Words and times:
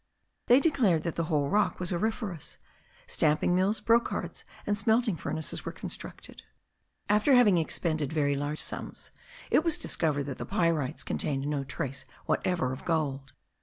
They 0.47 0.59
declared 0.59 1.03
that 1.03 1.15
the 1.15 1.25
whole 1.25 1.47
rock 1.47 1.79
was 1.79 1.93
auriferous; 1.93 2.57
stamping 3.05 3.53
mills, 3.55 3.79
brocards, 3.79 4.43
and 4.65 4.75
smelting 4.75 5.15
furnaces 5.15 5.63
were 5.63 5.71
constructed. 5.71 6.41
After 7.07 7.35
having 7.35 7.59
expended 7.59 8.11
very 8.11 8.35
large 8.35 8.57
sums, 8.59 9.11
it 9.51 9.63
was 9.63 9.77
discovered 9.77 10.23
that 10.23 10.39
the 10.39 10.45
pyrites 10.47 11.03
contained 11.05 11.45
no 11.45 11.63
trace 11.63 12.05
whatever 12.25 12.71
of 12.73 12.83
gold. 12.83 13.33